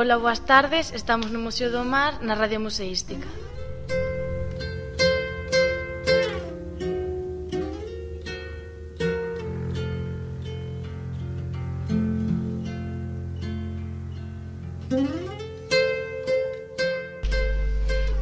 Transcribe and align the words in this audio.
Ola, 0.00 0.16
boas 0.16 0.38
tardes. 0.52 0.94
Estamos 0.94 1.28
no 1.34 1.40
Museo 1.42 1.72
do 1.74 1.82
Mar, 1.82 2.22
na 2.22 2.38
Radio 2.38 2.60
Museística. 2.62 3.26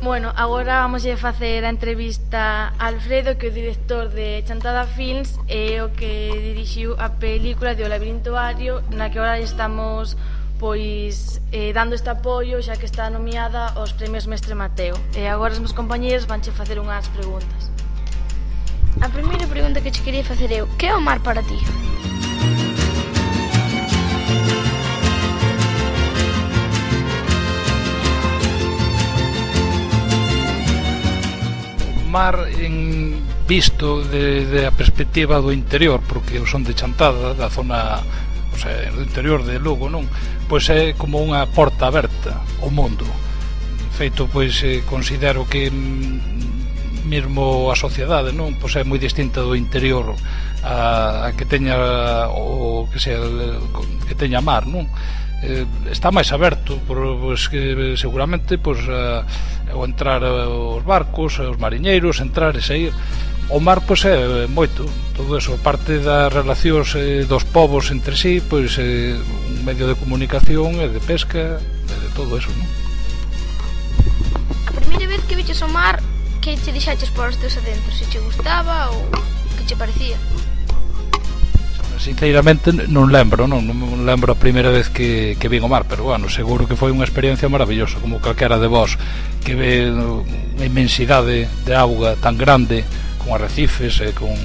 Bueno, 0.00 0.32
agora 0.34 0.80
vamos 0.80 1.04
a 1.04 1.16
facer 1.18 1.62
a 1.66 1.68
entrevista 1.68 2.72
a 2.78 2.86
Alfredo, 2.88 3.36
que 3.36 3.48
é 3.48 3.50
o 3.50 3.52
director 3.52 4.08
de 4.08 4.40
Chantada 4.48 4.88
Films 4.96 5.36
e 5.44 5.76
o 5.84 5.92
que 5.92 6.32
dirixiu 6.40 6.96
a 6.96 7.12
película 7.12 7.74
de 7.76 7.84
O 7.84 7.88
labirintoario, 7.92 8.80
na 8.96 9.10
que 9.12 9.18
agora 9.18 9.44
estamos 9.44 10.16
pois 10.58 11.40
eh, 11.52 11.72
dando 11.72 11.94
este 11.94 12.08
apoio 12.10 12.62
xa 12.62 12.76
que 12.80 12.86
está 12.86 13.10
nomeada 13.10 13.72
aos 13.76 13.92
premios 13.92 14.26
Mestre 14.26 14.54
Mateo. 14.54 14.96
E 15.14 15.28
agora 15.28 15.52
os 15.52 15.60
meus 15.60 15.76
compañeiros 15.76 16.24
vanche 16.24 16.50
facer 16.50 16.80
unhas 16.80 17.08
preguntas. 17.12 17.68
A 19.04 19.08
primeira 19.12 19.46
pregunta 19.46 19.84
que 19.84 19.92
che 19.92 20.00
quería 20.00 20.24
facer 20.24 20.50
eu, 20.52 20.64
que 20.80 20.86
é 20.88 20.94
o 20.96 21.00
mar 21.00 21.20
para 21.20 21.44
ti? 21.44 21.60
Mar 32.08 32.48
en 32.56 33.20
visto 33.46 34.02
de, 34.02 34.46
de 34.46 34.66
a 34.66 34.72
perspectiva 34.72 35.40
do 35.40 35.52
interior, 35.52 36.00
porque 36.08 36.40
eu 36.40 36.46
son 36.48 36.64
de 36.64 36.72
Chantada, 36.72 37.36
da 37.36 37.52
zona 37.52 38.00
o 38.56 38.58
sea, 38.58 38.88
do 38.88 39.04
interior 39.04 39.44
de 39.44 39.60
Lugo, 39.60 39.92
non? 39.92 40.08
Pois 40.48 40.64
é 40.72 40.96
como 40.96 41.20
unha 41.20 41.44
porta 41.52 41.92
aberta 41.92 42.40
ao 42.64 42.72
mundo. 42.72 43.04
Feito, 43.92 44.24
pois, 44.32 44.56
eh, 44.64 44.80
considero 44.88 45.44
que 45.44 45.68
mesmo 47.04 47.68
a 47.68 47.76
sociedade, 47.76 48.32
non? 48.32 48.56
Pois 48.56 48.72
é 48.80 48.82
moi 48.82 48.96
distinta 48.96 49.44
do 49.44 49.52
interior 49.52 50.16
a, 50.64 51.28
a 51.28 51.36
que 51.36 51.44
teña 51.44 51.76
o 52.32 52.88
que 52.88 52.96
sea, 52.96 53.20
que 54.08 54.16
teña 54.16 54.40
mar, 54.40 54.64
non? 54.64 54.88
eh, 55.42 55.66
está 55.92 56.08
máis 56.08 56.32
aberto 56.32 56.80
por, 56.88 56.98
pois, 57.20 57.48
que 57.52 57.94
seguramente 58.00 58.56
pois, 58.56 58.80
a, 58.88 59.24
ao 59.68 59.84
entrar 59.84 60.24
os 60.24 60.82
barcos, 60.82 61.38
os 61.38 61.58
mariñeiros 61.60 62.24
entrar 62.24 62.56
e 62.56 62.62
sair 62.64 62.92
o 63.48 63.60
mar 63.60 63.80
pois 63.80 64.04
é 64.04 64.46
moito. 64.46 64.86
Todo 65.14 65.38
eso, 65.38 65.56
parte 65.62 65.98
das 65.98 66.32
relacións 66.32 66.92
eh, 66.94 67.24
dos 67.24 67.44
povos 67.44 67.90
entre 67.90 68.16
sí 68.16 68.42
pois 68.42 68.76
é 68.78 69.14
eh, 69.14 69.16
un 69.16 69.64
medio 69.64 69.86
de 69.86 69.94
comunicación 69.94 70.76
e 70.82 70.88
de 70.90 71.00
pesca 71.00 71.56
e 71.62 71.94
de 71.94 72.10
todo 72.12 72.36
eso 72.36 72.50
non? 72.52 72.68
A 74.66 74.72
primeira 74.74 75.06
vez 75.06 75.22
que 75.24 75.38
viches 75.38 75.62
o 75.62 75.68
mar 75.70 76.02
que 76.42 76.58
te 76.58 76.74
deixaches 76.74 77.10
por 77.14 77.30
os 77.30 77.38
teus 77.38 77.56
adentros 77.56 77.96
se 77.96 78.04
che 78.10 78.18
gustaba 78.20 78.90
ou 78.92 79.08
que 79.56 79.64
che 79.64 79.76
parecía? 79.78 80.18
Sinceramente 81.96 82.76
non 82.92 83.08
lembro, 83.08 83.48
non, 83.48 83.64
non 83.64 84.04
lembro 84.04 84.36
a 84.36 84.38
primeira 84.38 84.68
vez 84.68 84.92
que, 84.92 85.34
que 85.40 85.48
vin 85.48 85.64
o 85.64 85.70
mar 85.72 85.88
Pero 85.88 86.04
bueno, 86.04 86.28
seguro 86.28 86.68
que 86.68 86.76
foi 86.76 86.92
unha 86.92 87.08
experiencia 87.08 87.48
maravillosa 87.48 87.96
Como 88.04 88.20
calquera 88.20 88.60
de 88.60 88.68
vos 88.68 89.00
que 89.40 89.56
ve 89.56 89.88
eh, 89.88 89.96
unha 89.96 90.66
inmensidade 90.68 91.48
de 91.64 91.72
auga 91.72 92.20
tan 92.20 92.36
grande 92.36 92.84
con 93.26 93.34
arrecifes 93.34 94.00
e 94.00 94.14
con 94.14 94.38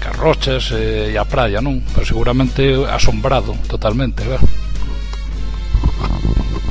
carrochas 0.00 0.72
e, 0.72 1.12
e 1.12 1.16
a 1.20 1.28
praia, 1.28 1.60
non? 1.60 1.84
Pero 1.92 2.08
seguramente 2.08 2.72
asombrado 2.88 3.52
totalmente, 3.68 4.24
ver. 4.24 4.40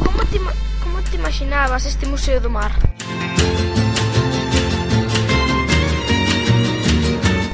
Como 0.01 0.25
te, 0.25 0.41
como 0.81 0.97
te 1.05 1.15
imaginabas 1.21 1.85
este 1.85 2.09
Museo 2.09 2.41
do 2.41 2.49
Mar? 2.49 2.73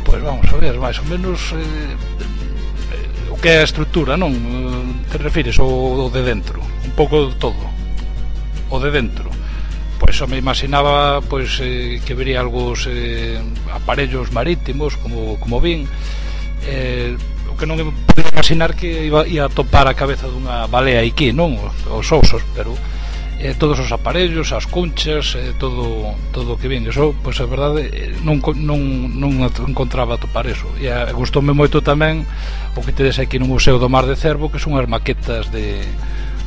Pois 0.08 0.23
vamos 0.23 0.47
a 0.47 0.56
ver, 0.56 0.79
máis 0.79 0.96
ou 1.03 1.06
menos 1.12 1.52
eh, 1.52 1.59
eh 2.96 3.28
o 3.28 3.35
que 3.35 3.52
é 3.52 3.59
a 3.59 3.68
estrutura, 3.68 4.16
non? 4.16 4.31
Te 5.12 5.19
refires 5.19 5.59
ao, 5.59 5.68
ao 5.68 6.08
de 6.08 6.23
dentro, 6.23 6.63
un 6.63 6.96
pouco 6.96 7.28
de 7.28 7.35
todo. 7.35 7.59
O 8.72 8.79
de 8.79 8.88
dentro 8.88 9.31
eu 10.22 10.30
me 10.30 10.38
imaginaba 10.38 11.22
pois 11.26 11.58
eh, 11.59 12.00
que 12.06 12.14
vería 12.14 12.40
algúns 12.40 12.86
eh, 12.86 13.42
aparellos 13.74 14.32
marítimos 14.32 14.96
como, 14.98 15.42
como 15.42 15.59
vin 15.59 15.90
eh, 16.70 17.18
o 17.50 17.58
que 17.58 17.66
non 17.66 17.76
me 17.76 17.90
podía 17.90 18.30
imaginar 18.32 18.78
que 18.78 19.09
iba, 19.09 19.28
ia 19.28 19.50
topar 19.50 19.90
a 19.90 19.98
cabeza 19.98 20.30
dunha 20.30 20.70
balea 20.72 21.04
aquí, 21.04 21.36
non? 21.36 21.59
Os 21.92 22.08
osos, 22.14 22.46
pero 22.56 22.72
eh, 23.42 23.58
todos 23.58 23.82
os 23.82 23.92
aparellos, 23.92 24.54
as 24.54 24.70
conchas, 24.70 25.36
eh, 25.36 25.52
todo 25.58 26.16
todo 26.32 26.56
o 26.56 26.58
que 26.62 26.70
vin. 26.70 26.86
Eso, 26.86 27.18
pois 27.26 27.42
a 27.42 27.50
verdade, 27.50 27.90
eh, 27.90 28.16
non, 28.22 28.40
non, 28.62 28.80
non 29.18 29.32
encontraba 29.68 30.22
topar 30.22 30.48
eso. 30.48 30.70
E 30.78 30.88
eh, 30.88 31.12
gustoume 31.12 31.52
moito 31.52 31.82
tamén 31.82 32.24
o 32.78 32.80
que 32.86 32.94
tedes 32.96 33.20
aquí 33.20 33.42
no 33.42 33.50
Museo 33.50 33.82
do 33.82 33.90
Mar 33.90 34.06
de 34.06 34.16
Cervo, 34.16 34.53
que 34.53 34.62
son 34.62 34.78
as 34.78 34.86
maquetas 34.86 35.50
de 35.50 35.82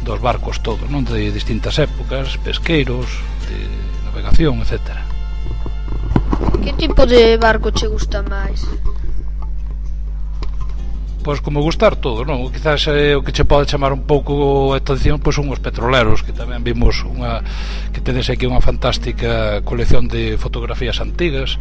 dos 0.04 0.20
barcos 0.20 0.60
todos, 0.60 0.87
non? 0.92 1.03
De 1.09 1.32
distintas 1.32 1.81
épocas, 1.81 2.37
pesqueiros, 2.44 3.09
de 3.48 3.59
navegación, 4.04 4.60
etc. 4.60 4.94
Que 6.62 6.72
tipo 6.76 7.09
de 7.09 7.41
barco 7.41 7.72
che 7.72 7.88
gusta 7.88 8.22
máis? 8.22 8.62
pois 11.25 11.41
como 11.41 11.65
gustar 11.65 11.97
todo, 11.97 12.29
non? 12.29 12.53
Quizás 12.53 12.85
eh, 12.93 13.17
o 13.17 13.25
que 13.25 13.33
che 13.33 13.49
pode 13.49 13.65
chamar 13.65 13.97
un 13.97 14.05
pouco 14.05 14.77
a 14.77 14.79
atención 14.79 15.17
pois 15.25 15.33
son 15.41 15.49
os 15.49 15.59
petroleros, 15.59 16.21
que 16.21 16.37
tamén 16.37 16.61
vimos 16.61 17.01
unha 17.01 17.41
que 17.97 18.05
tedes 18.05 18.29
aquí 18.29 18.45
unha 18.45 18.61
fantástica 18.61 19.65
colección 19.65 20.05
de 20.05 20.37
fotografías 20.37 21.01
antigas, 21.01 21.57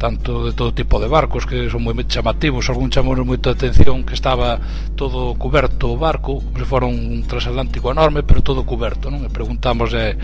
tanto 0.00 0.48
de 0.48 0.56
todo 0.56 0.72
tipo 0.72 0.96
de 0.96 1.12
barcos 1.12 1.44
que 1.44 1.68
son 1.68 1.84
moi 1.84 1.92
chamativos, 2.08 2.72
algún 2.72 2.88
chamounos 2.88 3.28
moito 3.28 3.52
a 3.52 3.54
atención 3.54 4.00
que 4.08 4.16
estaba 4.16 4.56
todo 4.96 5.36
coberto 5.36 5.92
o 5.92 6.00
barco, 6.00 6.40
como 6.40 6.56
se 6.56 6.64
fora 6.64 6.88
un 6.88 7.28
transatlántico 7.28 7.92
enorme, 7.92 8.24
pero 8.24 8.40
todo 8.40 8.64
coberto, 8.64 9.12
non? 9.12 9.22
E 9.22 9.30
preguntamos 9.30 9.92
eh, 9.92 10.16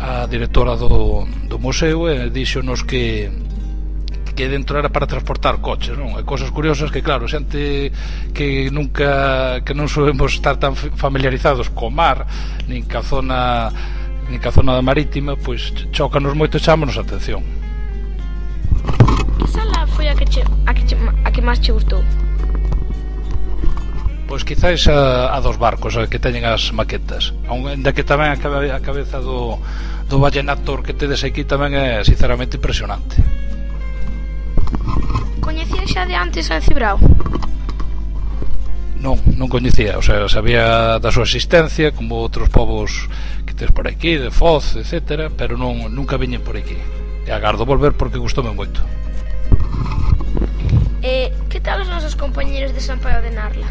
a 0.00 0.26
directora 0.26 0.80
do, 0.80 1.28
do 1.44 1.60
museo 1.60 2.08
e 2.08 2.26
eh, 2.26 2.30
díxonos 2.32 2.88
que 2.88 3.28
que 4.34 4.48
dentro 4.48 4.78
era 4.78 4.90
para 4.90 5.06
transportar 5.06 5.58
coches, 5.62 5.96
non? 5.96 6.18
E 6.18 6.26
cosas 6.26 6.50
curiosas 6.50 6.90
que 6.90 7.00
claro, 7.00 7.30
xente 7.30 7.94
que 8.34 8.68
nunca 8.74 9.62
que 9.62 9.72
non 9.72 9.86
soubemos 9.86 10.34
estar 10.34 10.58
tan 10.58 10.74
familiarizados 10.74 11.70
co 11.70 11.88
mar, 11.88 12.26
nin 12.66 12.84
ca 12.84 13.00
zona 13.00 13.70
nin 14.28 14.42
ca 14.42 14.50
zona 14.50 14.74
da 14.74 14.82
marítima, 14.82 15.38
pois 15.38 15.70
chocanos 15.94 16.34
moito 16.34 16.58
e 16.58 16.60
chámonos 16.60 16.98
a 16.98 17.06
atención. 17.06 17.42
Que 19.38 19.46
sala 19.48 19.86
foi 19.86 20.10
a 20.10 20.14
que 20.18 20.26
che, 20.26 20.42
a 20.66 20.72
que 20.74 20.82
che, 20.82 20.96
a 20.98 21.28
que 21.30 21.40
máis 21.40 21.62
che 21.62 21.70
gustou? 21.70 22.02
Pois 24.26 24.42
quizáis 24.42 24.88
a, 24.88 25.30
a 25.30 25.38
dos 25.38 25.60
barcos 25.60 25.94
a 25.96 26.08
que 26.08 26.18
teñen 26.18 26.48
as 26.48 26.72
maquetas 26.72 27.36
Ainda 27.46 27.92
que 27.92 28.02
tamén 28.02 28.32
a, 28.32 28.36
cabe, 28.40 28.72
a 28.72 28.80
cabeza 28.80 29.20
do, 29.20 29.60
do 30.08 30.16
vallenator 30.16 30.80
que 30.80 30.96
tedes 30.96 31.22
aquí 31.22 31.44
tamén 31.44 31.76
é 31.76 32.00
sinceramente 32.02 32.56
impresionante 32.56 33.20
xa 35.94 36.06
de 36.10 36.16
antes 36.18 36.50
a 36.50 36.58
Cibrao? 36.58 36.98
Non, 38.98 39.14
non 39.38 39.46
coñecía, 39.46 39.94
o 39.94 40.02
sea, 40.02 40.26
sabía 40.26 40.98
da 40.98 41.14
súa 41.14 41.22
existencia 41.22 41.94
como 41.94 42.18
outros 42.18 42.50
povos 42.50 43.06
que 43.46 43.54
tes 43.54 43.70
por 43.70 43.86
aquí, 43.86 44.18
de 44.18 44.34
Foz, 44.34 44.74
etc, 44.74 45.30
pero 45.30 45.54
non 45.54 45.86
nunca 45.94 46.18
viñen 46.18 46.42
por 46.42 46.58
aquí. 46.58 46.74
E 47.22 47.30
agardo 47.30 47.62
volver 47.62 47.94
porque 47.94 48.18
gustoume 48.18 48.50
moito. 48.50 48.82
E 50.98 51.30
que 51.46 51.62
tal 51.62 51.86
os 51.86 51.88
nosos 51.92 52.18
compañeiros 52.18 52.74
de 52.74 52.82
San 52.82 52.98
Paio 52.98 53.22
de 53.22 53.30
Narla? 53.30 53.70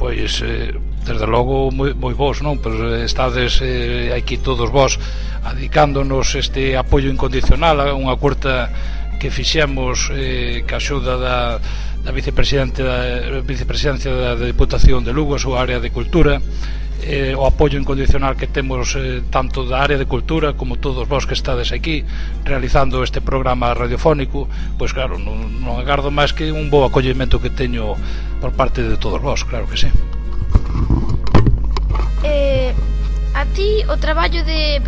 Pois, 0.00 0.40
eh, 0.40 0.72
desde 1.04 1.26
logo 1.28 1.68
moi, 1.68 1.92
moi 1.92 2.16
vos, 2.16 2.40
non? 2.40 2.64
Pero 2.64 2.96
eh, 2.96 3.04
estades 3.04 3.60
eh, 3.60 4.08
aquí 4.16 4.40
todos 4.40 4.72
vos 4.72 4.96
adicándonos 5.44 6.32
este 6.32 6.80
apoio 6.80 7.12
incondicional 7.12 7.76
a 7.84 7.92
unha 7.92 8.16
curta 8.16 8.72
que 9.18 9.30
fixemos 9.30 10.10
eh, 10.12 10.64
que 10.66 10.74
axuda 10.74 11.16
da, 11.16 11.58
da 12.02 12.10
vicepresidente 12.12 12.82
da 12.82 13.40
vicepresidencia 13.40 14.12
da 14.12 14.34
Deputación 14.34 15.04
de 15.04 15.12
Lugo, 15.12 15.34
a 15.34 15.40
súa 15.40 15.60
área 15.62 15.80
de 15.80 15.90
cultura, 15.90 16.40
eh, 17.02 17.34
o 17.36 17.44
apoio 17.44 17.76
incondicional 17.76 18.36
que 18.36 18.46
temos 18.46 18.96
eh, 18.96 19.22
tanto 19.28 19.64
da 19.68 19.82
área 19.84 19.98
de 19.98 20.06
cultura 20.08 20.54
como 20.54 20.76
todos 20.80 21.04
vos 21.08 21.26
que 21.26 21.34
estades 21.34 21.72
aquí 21.72 22.04
realizando 22.44 23.02
este 23.04 23.20
programa 23.20 23.74
radiofónico 23.74 24.48
pois 24.80 24.96
claro, 24.96 25.20
non, 25.20 25.60
non 25.60 25.76
agardo 25.76 26.08
máis 26.08 26.32
que 26.32 26.48
un 26.48 26.72
bo 26.72 26.88
acollimento 26.88 27.42
que 27.42 27.52
teño 27.52 27.92
por 28.40 28.56
parte 28.56 28.80
de 28.80 28.96
todos 28.96 29.20
vos, 29.20 29.44
claro 29.44 29.68
que 29.68 29.76
sí. 29.76 29.88
Eh, 32.24 32.72
A 33.34 33.44
ti 33.46 33.82
o 33.90 33.96
traballo 33.98 34.44
de, 34.44 34.78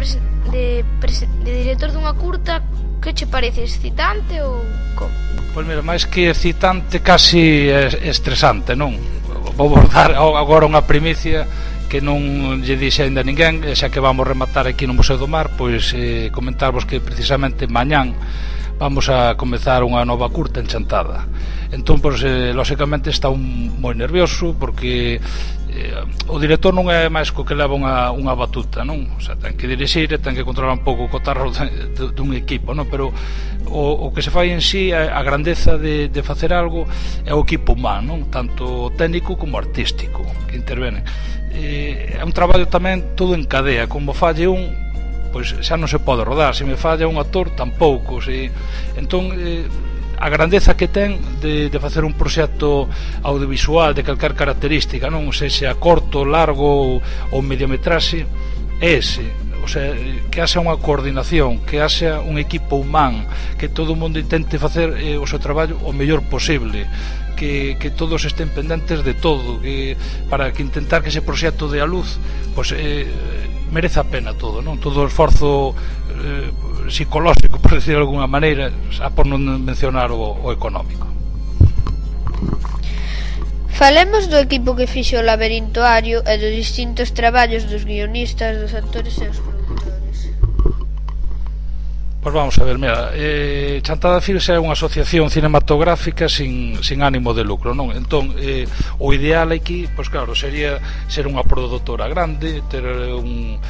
de, 0.55 0.85
de 0.87 1.53
director 1.53 1.91
dunha 1.91 2.15
curta 2.15 2.63
Que 3.07 3.15
che 3.15 3.27
parece 3.31 3.63
excitante 3.63 4.43
ou 4.43 4.67
como? 4.99 5.15
Pois 5.55 5.63
mira, 5.63 5.79
máis 5.79 6.11
que 6.11 6.27
excitante 6.27 6.99
casi 7.07 7.71
estresante, 8.03 8.75
non? 8.75 8.99
Vou 9.55 9.71
abordar 9.71 10.11
dar 10.11 10.19
agora 10.19 10.67
unha 10.67 10.83
primicia 10.83 11.47
que 11.87 12.03
non 12.03 12.19
lle 12.67 12.75
dixe 12.75 13.07
ainda 13.07 13.23
ninguén, 13.23 13.63
xa 13.79 13.95
que 13.95 14.03
vamos 14.03 14.27
rematar 14.27 14.67
aquí 14.67 14.91
no 14.91 14.99
Museo 14.99 15.23
do 15.23 15.31
Mar, 15.31 15.55
pois 15.55 15.95
eh, 15.95 16.35
comentarvos 16.35 16.83
que 16.83 16.99
precisamente 16.99 17.71
mañán 17.71 18.19
vamos 18.75 19.07
a 19.07 19.39
comezar 19.39 19.87
unha 19.87 20.03
nova 20.03 20.27
curta 20.29 20.59
enchantada. 20.59 21.31
Entón, 21.71 22.03
pois, 22.03 22.21
eh, 22.27 22.51
lóxicamente, 22.51 23.15
está 23.15 23.31
un 23.31 23.79
moi 23.79 23.95
nervioso 23.95 24.59
porque 24.59 25.23
eh, 25.77 25.93
o 26.33 26.41
director 26.41 26.73
non 26.73 26.89
é 26.89 27.13
máis 27.13 27.29
co 27.29 27.45
que 27.45 27.53
leva 27.53 27.77
unha, 27.77 28.09
unha 28.17 28.33
batuta, 28.33 28.81
non? 28.81 29.13
O 29.15 29.21
sea, 29.21 29.37
ten 29.37 29.55
que 29.61 29.69
dirixir 29.69 30.09
e 30.09 30.19
ten 30.19 30.33
que 30.33 30.43
controlar 30.43 30.73
un 30.73 30.85
pouco 30.85 31.05
o 31.05 31.13
cotarro 31.13 31.53
dun 31.53 32.33
equipo, 32.33 32.73
non? 32.73 32.89
Pero 32.89 33.13
o, 33.69 34.09
o 34.09 34.15
que 34.17 34.25
se 34.25 34.33
fai 34.33 34.57
en 34.57 34.65
sí, 34.65 34.91
a, 34.97 35.13
a 35.13 35.21
grandeza 35.21 35.77
de, 35.77 36.09
de 36.09 36.23
facer 36.25 36.57
algo 36.57 36.89
é 37.29 37.37
o 37.37 37.45
equipo 37.45 37.77
humano, 37.77 38.17
non? 38.17 38.33
Tanto 38.33 38.89
técnico 38.97 39.37
como 39.37 39.61
artístico 39.61 40.25
que 40.49 40.57
intervenen. 40.57 41.05
Eh, 41.53 42.17
é 42.17 42.25
un 42.25 42.33
traballo 42.33 42.65
tamén 42.67 43.13
todo 43.13 43.37
en 43.37 43.45
cadea, 43.45 43.85
como 43.85 44.17
falle 44.17 44.49
un, 44.49 44.73
pois 45.29 45.53
xa 45.61 45.77
non 45.77 45.93
se 45.93 46.01
pode 46.01 46.25
rodar, 46.25 46.57
se 46.57 46.65
me 46.65 46.81
falla 46.81 47.05
un 47.05 47.21
actor 47.21 47.53
tampouco, 47.53 48.25
se 48.25 48.49
entón 48.97 49.37
eh, 49.37 49.69
a 50.19 50.29
grandeza 50.29 50.77
que 50.77 50.89
ten 50.89 51.21
de, 51.41 51.69
de 51.69 51.79
facer 51.79 52.05
un 52.05 52.17
proxecto 52.17 52.89
audiovisual 53.23 53.93
de 53.93 54.03
calcar 54.03 54.33
característica, 54.33 55.13
non? 55.13 55.29
sei 55.33 55.53
se 55.53 55.69
a 55.69 55.77
corto, 55.77 56.25
largo 56.25 57.01
ou 57.03 57.41
mediometraxe, 57.45 58.25
é 58.81 59.01
ese, 59.01 59.29
o 59.67 59.69
sea, 59.69 59.93
que 60.31 60.41
haxa 60.41 60.63
unha 60.63 60.79
coordinación, 60.79 61.59
que 61.67 61.83
haxa 61.83 62.23
un 62.23 62.39
equipo 62.39 62.79
humán, 62.79 63.27
que 63.59 63.67
todo 63.67 63.93
o 63.93 63.99
mundo 63.99 64.23
intente 64.23 64.63
facer 64.63 64.95
eh, 64.97 65.19
o 65.19 65.27
seu 65.27 65.43
traballo 65.43 65.77
o 65.83 65.91
mellor 65.91 66.23
posible, 66.31 66.87
que, 67.35 67.77
que 67.77 67.91
todos 67.91 68.25
estén 68.25 68.49
pendentes 68.49 69.03
de 69.03 69.13
todo, 69.13 69.61
que 69.61 69.99
para 70.31 70.55
que 70.55 70.63
intentar 70.63 71.03
que 71.03 71.11
ese 71.11 71.21
proxecto 71.21 71.67
de 71.67 71.83
a 71.83 71.87
luz, 71.87 72.17
pois 72.55 72.73
pues, 72.73 72.81
eh, 72.81 73.11
merece 73.75 73.99
a 73.99 74.07
pena 74.07 74.39
todo, 74.39 74.63
non? 74.63 74.79
Todo 74.79 75.03
o 75.03 75.09
esforzo 75.11 75.75
eh, 76.15 76.49
psicolóxico, 76.91 77.59
por 77.63 77.75
decir 77.75 77.95
de 77.95 78.03
alguna 78.03 78.27
maneira, 78.27 78.73
xa 78.91 79.11
por 79.11 79.27
non 79.27 79.43
mencionar 79.63 80.11
o, 80.13 80.37
o 80.43 80.53
económico. 80.53 81.07
Falemos 83.77 84.25
do 84.33 84.41
equipo 84.41 84.73
que 84.73 84.89
fixo 84.89 85.21
o 85.21 85.27
laberintoario 85.27 86.25
e 86.25 86.35
dos 86.41 86.49
distintos 86.49 87.13
traballos 87.13 87.69
dos 87.69 87.85
guionistas, 87.85 88.57
dos 88.57 88.73
actores 88.73 89.21
e 89.21 89.29
os 89.29 89.37
produtores. 89.37 90.19
Pois 92.25 92.35
vamos 92.35 92.57
a 92.57 92.65
ver, 92.65 92.81
mira, 92.81 93.13
eh, 93.13 93.79
Chantada 93.85 94.25
Films 94.25 94.49
é 94.49 94.57
unha 94.57 94.73
asociación 94.73 95.29
cinematográfica 95.29 96.25
sin, 96.25 96.81
sin 96.81 97.05
ánimo 97.05 97.37
de 97.37 97.45
lucro, 97.45 97.77
non? 97.77 97.93
Entón, 97.93 98.33
eh, 98.41 98.65
o 98.97 99.13
ideal 99.13 99.53
aquí, 99.53 99.85
pois 99.93 100.09
claro, 100.09 100.33
sería 100.33 100.81
ser 101.07 101.29
unha 101.29 101.45
produtora 101.45 102.09
grande, 102.09 102.65
ter 102.73 102.83
un 103.13 103.61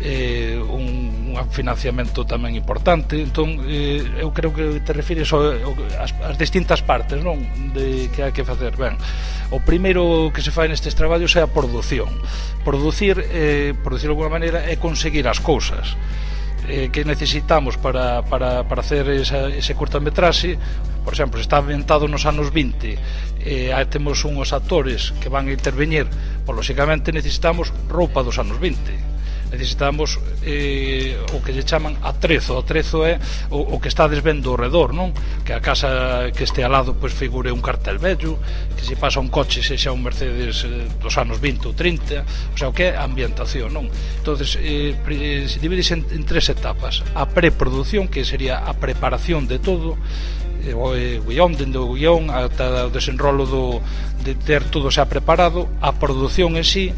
eh, 0.00 0.60
un, 0.60 1.32
un 1.32 1.50
financiamento 1.50 2.24
tamén 2.26 2.54
importante. 2.56 3.20
Entón 3.20 3.62
eh, 3.64 4.02
eu 4.20 4.32
creo 4.32 4.52
que 4.52 4.80
te 4.84 4.92
refires 4.92 5.32
ao, 5.32 5.42
ao, 5.42 5.72
as, 6.00 6.12
as 6.22 6.36
distintas 6.36 6.82
partes 6.82 7.22
non? 7.22 7.40
De 7.72 8.12
que 8.12 8.22
hai 8.22 8.32
que 8.32 8.44
facer. 8.44 8.74
Ben, 8.76 8.98
o 9.50 9.62
primeiro 9.62 10.30
que 10.34 10.42
se 10.42 10.52
fai 10.52 10.68
nestes 10.68 10.94
traballos 10.98 11.32
é 11.36 11.42
a 11.42 11.50
produción. 11.50 12.10
Producir, 12.66 13.18
eh, 13.20 13.72
por 13.80 13.94
decirlo 13.94 14.14
de 14.14 14.22
alguma 14.22 14.36
maneira 14.36 14.66
é 14.66 14.76
conseguir 14.76 15.24
as 15.30 15.38
cousas 15.40 15.96
eh, 16.68 16.90
que 16.90 17.06
necesitamos 17.06 17.78
para, 17.78 18.26
para, 18.26 18.66
para 18.66 18.80
hacer 18.82 19.08
esa, 19.10 19.48
ese 19.48 19.74
curtametraxe. 19.74 20.58
Por 21.06 21.14
exemplo, 21.14 21.38
está 21.38 21.62
ambientado 21.62 22.10
nos 22.10 22.26
anos 22.26 22.50
20 22.50 22.98
eh, 23.46 23.70
aí 23.72 23.86
temos 23.86 24.26
unhos 24.26 24.50
actores 24.50 25.14
que 25.22 25.30
van 25.30 25.46
a 25.46 25.54
intervenir 25.54 26.10
pois, 26.42 26.58
lóxicamente 26.58 27.14
necesitamos 27.14 27.70
roupa 27.86 28.26
dos 28.26 28.42
anos 28.42 28.58
20 28.58 29.15
necesitamos 29.50 30.18
eh, 30.42 31.16
o 31.32 31.38
que 31.42 31.54
lle 31.54 31.62
chaman 31.62 31.96
atrezo 32.02 32.58
atrezo 32.58 33.06
é 33.06 33.18
o, 33.50 33.76
o 33.76 33.80
que 33.80 33.88
está 33.88 34.06
vendo 34.06 34.50
ao 34.50 34.58
redor 34.58 34.90
non? 34.92 35.14
que 35.46 35.54
a 35.54 35.60
casa 35.62 36.30
que 36.34 36.44
este 36.44 36.66
alado 36.66 36.98
pois, 36.98 37.14
figure 37.14 37.54
un 37.54 37.62
cartel 37.62 37.98
vello 37.98 38.38
que 38.74 38.82
se 38.82 38.98
pasa 38.98 39.22
un 39.22 39.30
coche 39.30 39.62
se 39.62 39.78
xa 39.78 39.94
un 39.94 40.02
Mercedes 40.02 40.66
eh, 40.66 40.90
dos 40.98 41.14
anos 41.18 41.38
20 41.38 41.70
ou 41.70 41.74
30 41.74 42.26
o 42.54 42.56
sea, 42.58 42.68
o 42.68 42.74
que 42.74 42.90
é 42.90 42.98
a 42.98 43.06
ambientación 43.06 43.70
non? 43.70 43.86
entonces 44.18 44.58
eh, 44.58 44.94
eh 44.96 45.46
se 45.46 45.58
divide 45.62 45.86
en, 45.94 46.02
en 46.10 46.22
tres 46.26 46.50
etapas 46.50 47.06
a 47.14 47.26
preproducción 47.30 48.10
que 48.10 48.26
sería 48.26 48.58
a 48.58 48.74
preparación 48.74 49.46
de 49.46 49.58
todo 49.62 49.94
eh, 50.66 50.74
eh, 50.74 51.20
o 51.22 51.26
guión, 51.26 51.54
dende 51.54 51.78
o 51.78 51.94
guión 51.94 52.30
ata 52.30 52.86
o 52.86 52.90
desenrolo 52.90 53.46
do, 53.46 53.64
de 54.26 54.34
ter 54.34 54.66
todo 54.66 54.90
xa 54.90 55.06
preparado 55.06 55.70
a 55.78 55.94
produción 55.94 56.58
en 56.58 56.66
sí 56.66 56.90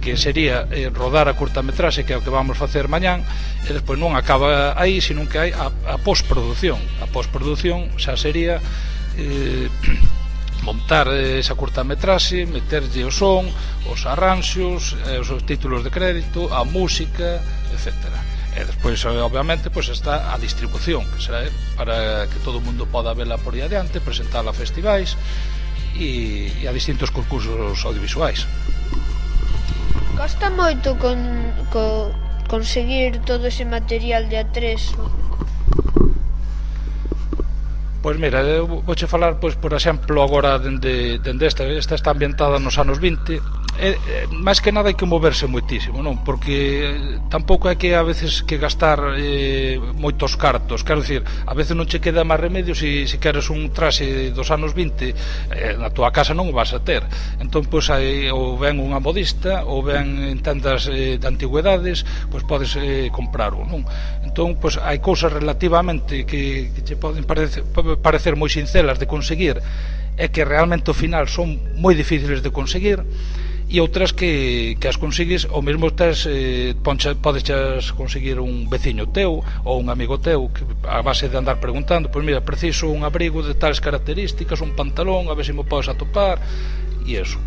que 0.00 0.16
sería 0.16 0.66
eh, 0.72 0.90
rodar 0.92 1.28
a 1.28 1.36
curtametraxe 1.36 2.02
que 2.02 2.12
é 2.12 2.18
o 2.18 2.24
que 2.24 2.32
vamos 2.32 2.56
facer 2.56 2.88
mañán 2.88 3.22
e 3.68 3.70
despois 3.70 4.00
non 4.00 4.16
acaba 4.16 4.74
aí 4.74 5.04
sino 5.04 5.28
que 5.28 5.38
hai 5.38 5.50
a, 5.52 5.68
a 5.68 5.96
postproducción 6.00 6.80
a 7.04 7.06
postproducción 7.06 7.92
xa 8.00 8.16
sería 8.16 8.58
eh, 9.20 9.68
montar 10.66 11.08
esa 11.08 11.56
curtametraxe, 11.56 12.44
meterlle 12.44 13.08
o 13.08 13.10
son, 13.10 13.48
os 13.88 14.04
arranxos, 14.04 14.92
eh, 15.08 15.16
os 15.16 15.32
títulos 15.48 15.80
de 15.80 15.88
crédito, 15.88 16.52
a 16.52 16.68
música, 16.68 17.40
etcétera 17.72 18.30
e 18.56 18.64
despois 18.64 18.98
eh, 19.04 19.22
obviamente 19.22 19.70
pois 19.70 19.88
está 19.88 20.34
a 20.34 20.36
distribución 20.38 21.06
que 21.06 21.22
será 21.22 21.46
eh, 21.46 21.52
para 21.76 22.26
que 22.26 22.38
todo 22.42 22.58
o 22.58 22.64
mundo 22.64 22.86
poda 22.86 23.14
vela 23.14 23.38
por 23.38 23.54
aí 23.54 23.62
adiante 23.62 24.02
presentala 24.02 24.50
a 24.50 24.54
festivais 24.54 25.14
e, 25.94 26.50
e 26.58 26.66
a 26.66 26.72
distintos 26.72 27.10
concursos 27.10 27.78
audiovisuais. 27.86 28.46
Costa 30.20 30.50
moito 30.52 31.00
con, 31.00 31.16
co, 31.72 32.12
conseguir 32.44 33.24
todo 33.24 33.48
ese 33.48 33.64
material 33.64 34.28
de 34.28 34.36
atreso? 34.36 35.00
Pois 38.04 38.20
mira, 38.20 38.44
eu 38.44 38.68
vouche 38.84 39.08
falar, 39.08 39.40
pois, 39.40 39.56
por 39.56 39.72
exemplo, 39.72 40.20
agora 40.20 40.60
dende, 40.60 41.16
dende 41.24 41.48
esta, 41.48 41.64
esta 41.64 41.96
está 41.96 42.12
ambientada 42.12 42.60
nos 42.60 42.76
anos 42.76 43.00
20 43.00 43.40
é 43.80 44.28
máis 44.28 44.60
que 44.60 44.68
nada 44.68 44.92
hai 44.92 44.96
que 44.96 45.08
moverse 45.08 45.48
moitísimo, 45.48 46.04
non? 46.04 46.20
Porque 46.20 46.84
eh, 46.84 47.18
tampouco 47.32 47.72
é 47.72 47.80
que 47.80 47.96
a 47.96 48.04
veces 48.04 48.44
que 48.44 48.60
gastar 48.60 49.00
eh, 49.16 49.80
moitos 49.96 50.36
cartos, 50.36 50.84
quero 50.84 51.00
dicir, 51.00 51.24
a 51.24 51.56
veces 51.56 51.72
non 51.72 51.88
che 51.88 51.96
queda 51.96 52.20
máis 52.20 52.44
remedio 52.44 52.76
se 52.76 53.08
si, 53.08 53.16
si 53.16 53.16
queres 53.16 53.48
un 53.48 53.72
traxe 53.72 54.36
dos 54.36 54.52
anos 54.52 54.76
20 54.76 55.16
eh, 55.56 55.80
na 55.80 55.88
túa 55.88 56.12
casa 56.12 56.36
non 56.36 56.52
o 56.52 56.54
vas 56.54 56.76
a 56.76 56.84
ter. 56.84 57.00
Entón 57.40 57.64
pois 57.72 57.88
hai 57.88 58.28
ou 58.28 58.60
ben 58.60 58.76
unha 58.76 59.00
modista 59.00 59.64
ou 59.64 59.80
ben 59.80 60.28
en 60.28 60.38
tendas 60.44 60.84
eh, 60.92 61.16
de 61.16 61.26
antigüedades, 61.26 62.04
pois 62.28 62.44
podes 62.44 62.76
eh, 62.76 63.08
comprar 63.08 63.56
un, 63.56 63.64
non? 63.64 63.82
Entón 64.20 64.60
pois 64.60 64.76
hai 64.76 65.00
cousas 65.00 65.32
relativamente 65.32 66.28
que 66.28 66.68
que 66.76 66.84
che 66.84 67.00
poden 67.00 67.24
parecer, 67.24 67.64
parecer 68.04 68.36
moi 68.36 68.52
sincelas 68.52 69.00
de 69.00 69.08
conseguir 69.08 69.56
e 70.20 70.28
que 70.28 70.44
realmente 70.44 70.92
ao 70.92 70.96
final 70.96 71.32
son 71.32 71.56
moi 71.80 71.96
difíciles 71.96 72.44
de 72.44 72.52
conseguir 72.52 73.00
e 73.70 73.78
outras 73.78 74.10
que, 74.10 74.74
que 74.82 74.88
as 74.90 74.98
consigues 74.98 75.46
ou 75.46 75.62
mesmo 75.62 75.86
estás 75.86 76.26
eh, 76.26 76.74
poncha, 76.82 77.14
podes 77.14 77.46
conseguir 77.94 78.42
un 78.42 78.66
veciño 78.66 79.06
teu 79.14 79.46
ou 79.62 79.78
un 79.78 79.86
amigo 79.94 80.18
teu 80.18 80.50
que 80.50 80.66
a 80.90 80.98
base 81.06 81.30
de 81.30 81.38
andar 81.38 81.62
preguntando 81.62 82.10
pois 82.10 82.26
mira, 82.26 82.42
preciso 82.42 82.90
un 82.90 83.06
abrigo 83.06 83.46
de 83.46 83.54
tales 83.54 83.78
características 83.78 84.58
un 84.60 84.74
pantalón, 84.74 85.30
a 85.30 85.34
ver 85.38 85.46
se 85.46 85.54
me 85.54 85.62
podes 85.62 85.86
atopar 85.86 86.42
e 87.06 87.14
eso. 87.14 87.38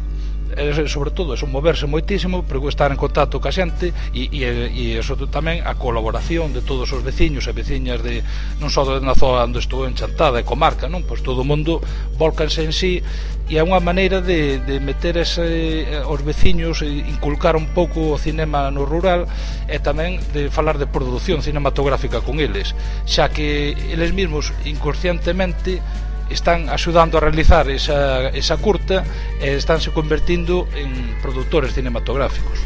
Eh, 0.55 0.85
e, 0.85 0.87
sobre 0.87 1.11
todo 1.11 1.33
eso, 1.33 1.47
moverse 1.47 1.87
moitísimo 1.87 2.43
pero 2.43 2.61
estar 2.69 2.91
en 2.91 2.97
contacto 2.97 3.39
ca 3.39 3.49
xente 3.49 3.93
e, 4.13 4.29
e, 4.29 4.69
e 4.69 4.83
eso 4.99 5.17
tamén 5.25 5.65
a 5.65 5.73
colaboración 5.79 6.53
de 6.53 6.61
todos 6.61 6.91
os 6.93 7.01
veciños 7.01 7.47
e 7.49 7.53
veciñas 7.55 8.03
de 8.03 8.21
non 8.61 8.69
só 8.69 8.85
na 9.01 9.15
zona 9.17 9.47
onde 9.47 9.63
estou 9.63 9.87
enchantada 9.89 10.37
e 10.37 10.45
comarca, 10.45 10.85
non? 10.91 11.01
Pois 11.07 11.25
todo 11.25 11.41
o 11.41 11.47
mundo 11.47 11.81
volcanse 12.19 12.61
en 12.61 12.75
sí 12.75 13.01
e 13.49 13.57
é 13.57 13.63
unha 13.63 13.81
maneira 13.83 14.21
de, 14.23 14.61
de 14.63 14.79
meter 14.79 15.17
ese, 15.19 15.89
eh, 15.89 16.03
os 16.05 16.21
veciños 16.21 16.85
e 16.85 16.89
inculcar 17.09 17.57
un 17.57 17.73
pouco 17.73 18.13
o 18.13 18.17
cinema 18.21 18.69
no 18.69 18.85
rural 18.85 19.25
e 19.67 19.81
tamén 19.81 20.21
de 20.31 20.47
falar 20.53 20.77
de 20.77 20.87
produción 20.87 21.41
cinematográfica 21.41 22.21
con 22.21 22.37
eles 22.39 22.77
xa 23.09 23.27
que 23.33 23.73
eles 23.89 24.13
mesmos 24.13 24.53
inconscientemente 24.63 25.81
están 26.29 26.69
axudando 26.69 27.17
a 27.17 27.21
realizar 27.21 27.69
esa, 27.69 28.29
esa 28.29 28.57
curta 28.57 29.03
e 29.39 29.55
estánse 29.55 29.91
convertindo 29.91 30.67
en 30.75 31.15
produtores 31.21 31.73
cinematográficos. 31.73 32.59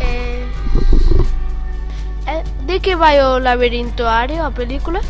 Eh, 0.00 0.44
eh 2.26 2.42
de 2.66 2.80
que 2.80 2.94
vai 2.96 3.20
o 3.20 3.38
labirintoario 3.38 4.44
a 4.44 4.50
película? 4.50 5.00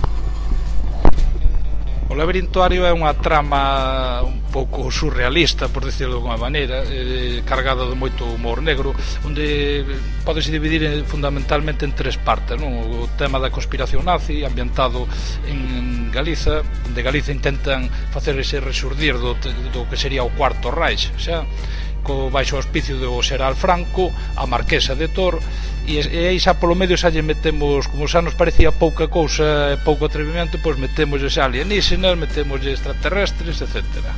O 2.14 2.16
labirintuario 2.16 2.87
é 2.87 2.94
unha 2.94 3.11
trama 3.18 4.23
un 4.23 4.38
pouco 4.54 4.87
surrealista, 4.87 5.66
por 5.66 5.83
decirlo 5.83 6.23
de 6.23 6.30
unha 6.30 6.38
maneira, 6.38 6.87
eh, 6.87 7.42
cargada 7.42 7.90
de 7.90 7.99
moito 7.99 8.23
humor 8.23 8.62
negro, 8.62 8.94
onde 9.26 9.83
podese 10.23 10.54
dividir 10.54 11.02
fundamentalmente 11.11 11.83
en 11.83 11.90
tres 11.90 12.14
partes, 12.14 12.54
non? 12.54 12.71
O 12.71 13.11
tema 13.18 13.42
da 13.42 13.50
conspiración 13.50 14.06
nazi, 14.06 14.47
ambientado 14.47 15.11
en 15.50 16.14
Galiza, 16.14 16.62
de 16.94 17.02
Galiza 17.02 17.35
intentan 17.35 17.90
facer 18.14 18.38
ese 18.38 18.62
resurdir 18.62 19.18
do, 19.18 19.35
do 19.75 19.83
que 19.90 19.99
sería 19.99 20.23
o 20.23 20.30
cuarto 20.30 20.71
Reich, 20.71 21.11
xa, 21.18 21.42
co 22.04 22.30
baixo 22.30 22.61
auspicio 22.61 23.00
do 23.00 23.16
Xeral 23.25 23.56
Franco, 23.56 24.12
a 24.37 24.44
Marquesa 24.46 24.94
de 24.94 25.08
Tor, 25.08 25.40
e, 25.88 25.99
e 25.99 26.20
aí 26.28 26.38
xa 26.38 26.54
polo 26.54 26.76
medio 26.76 27.00
xa 27.00 27.08
lle 27.08 27.25
metemos, 27.25 27.88
como 27.88 28.06
xa 28.06 28.20
nos 28.20 28.37
parecía 28.37 28.70
pouca 28.70 29.08
cousa, 29.08 29.80
pouco 29.82 30.04
atrevimento, 30.04 30.61
pois 30.62 30.76
metemos 30.76 31.25
xa 31.25 31.49
alienígenas, 31.49 32.20
metemos 32.20 32.61
extraterrestres, 32.62 33.58
etcétera. 33.64 34.12